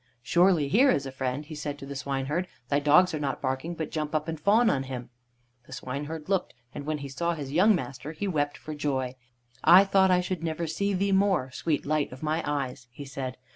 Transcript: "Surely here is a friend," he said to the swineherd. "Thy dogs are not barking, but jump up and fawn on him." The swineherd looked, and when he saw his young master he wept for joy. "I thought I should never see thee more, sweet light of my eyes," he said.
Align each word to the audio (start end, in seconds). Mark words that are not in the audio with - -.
"Surely 0.23 0.67
here 0.67 0.89
is 0.89 1.05
a 1.05 1.11
friend," 1.11 1.45
he 1.45 1.53
said 1.53 1.77
to 1.77 1.85
the 1.85 1.95
swineherd. 1.95 2.47
"Thy 2.69 2.79
dogs 2.79 3.13
are 3.13 3.19
not 3.19 3.39
barking, 3.39 3.75
but 3.75 3.91
jump 3.91 4.15
up 4.15 4.27
and 4.27 4.39
fawn 4.39 4.67
on 4.67 4.81
him." 4.85 5.11
The 5.67 5.73
swineherd 5.73 6.27
looked, 6.27 6.55
and 6.73 6.87
when 6.87 6.97
he 6.97 7.07
saw 7.07 7.35
his 7.35 7.51
young 7.51 7.75
master 7.75 8.11
he 8.11 8.27
wept 8.27 8.57
for 8.57 8.73
joy. 8.73 9.13
"I 9.63 9.83
thought 9.83 10.09
I 10.09 10.19
should 10.21 10.43
never 10.43 10.65
see 10.65 10.95
thee 10.95 11.11
more, 11.11 11.51
sweet 11.51 11.85
light 11.85 12.11
of 12.11 12.23
my 12.23 12.41
eyes," 12.43 12.87
he 12.89 13.05
said. 13.05 13.37